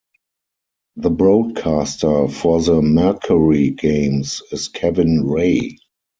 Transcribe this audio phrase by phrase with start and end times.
[0.95, 5.77] The broadcaster for the Mercury games is Kevin Ray.